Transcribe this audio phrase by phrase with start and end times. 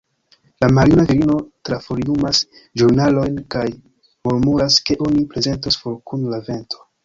[0.63, 1.35] La maljuna virino
[1.69, 2.41] trafoliumas
[2.83, 3.69] ĵurnalojn kaj
[4.31, 6.87] murmuras, ke oni prezentos For kun la vento.